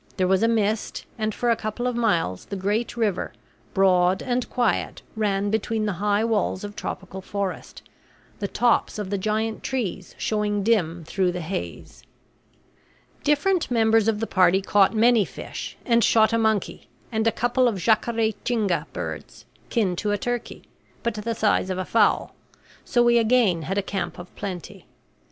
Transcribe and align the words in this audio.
There 0.17 0.27
was 0.27 0.41
a 0.41 0.47
mist, 0.47 1.05
and 1.19 1.31
for 1.31 1.51
a 1.51 1.55
couple 1.55 1.85
of 1.85 1.95
miles 1.95 2.45
the 2.45 2.55
great 2.55 2.97
river, 2.97 3.33
broad 3.75 4.23
and 4.23 4.49
quiet, 4.49 5.03
ran 5.15 5.51
between 5.51 5.85
the 5.85 5.93
high 6.01 6.23
walls 6.25 6.63
of 6.63 6.75
tropical 6.75 7.21
forest, 7.21 7.83
the 8.39 8.47
tops 8.47 8.97
of 8.97 9.11
the 9.11 9.19
giant 9.19 9.61
trees 9.61 10.15
showing 10.17 10.63
dim 10.63 11.03
through 11.03 11.31
the 11.31 11.41
haze. 11.41 12.01
Different 13.23 13.69
members 13.69 14.07
of 14.07 14.19
the 14.19 14.25
party 14.25 14.59
caught 14.59 14.95
many 14.95 15.23
fish, 15.23 15.77
and 15.85 16.03
shot 16.03 16.33
a 16.33 16.39
monkey 16.39 16.87
and 17.11 17.27
a 17.27 17.31
couple 17.31 17.67
of 17.67 17.77
jacare 17.77 18.31
tinga 18.43 18.87
birds 18.93 19.45
kin 19.69 19.95
to 19.97 20.09
a 20.09 20.17
turkey, 20.17 20.63
but 21.03 21.13
the 21.13 21.35
size 21.35 21.69
of 21.69 21.77
a 21.77 21.85
fowl 21.85 22.33
so 22.83 23.03
we 23.03 23.19
again 23.19 23.61
had 23.61 23.77
a 23.77 23.83
camp 23.83 24.17
of 24.17 24.35
plenty. 24.35 24.87